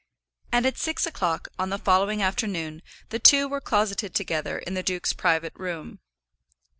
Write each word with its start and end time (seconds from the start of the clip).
And 0.51 0.65
at 0.65 0.79
six 0.79 1.05
o'clock 1.05 1.49
on 1.59 1.69
the 1.69 1.77
following 1.77 2.23
afternoon 2.23 2.81
the 3.09 3.19
two 3.19 3.47
were 3.47 3.61
closeted 3.61 4.15
together 4.15 4.57
in 4.57 4.73
the 4.73 4.81
duke's 4.81 5.13
private 5.13 5.53
room. 5.55 5.99